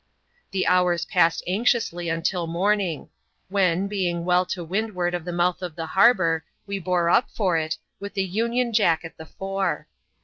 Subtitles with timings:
[0.49, 3.09] The hours passed anxiously until morning;
[3.49, 7.55] when, being well to windward of the mouth of the harbour, we bore up for
[7.55, 9.85] it, with the union jack at the fore.